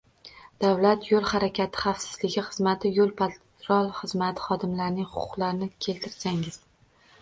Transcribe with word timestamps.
Davlat 0.63 1.05
yo‘l 1.09 1.27
harakati 1.31 1.83
xavfsizligi 1.83 2.45
xizmati 2.47 2.93
Yo‘l-patrul 2.97 3.93
xizmati 4.01 4.49
xodimlarining 4.49 5.11
huquqlarini 5.17 5.75
keltirsangiz? 5.89 6.65